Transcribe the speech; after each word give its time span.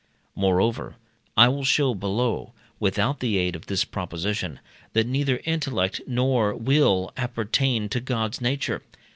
Moreover, 0.33 0.95
I 1.37 1.47
will 1.47 1.63
show 1.63 1.93
below, 1.93 2.53
without 2.79 3.19
the 3.19 3.37
aid 3.37 3.55
of 3.55 3.67
this 3.67 3.85
proposition, 3.85 4.59
that 4.93 5.05
neither 5.05 5.41
intellect 5.45 6.01
nor 6.07 6.55
will 6.55 7.13
appertain 7.17 7.87
to 7.89 7.99
God's 7.99 8.41
nature. 8.41 8.81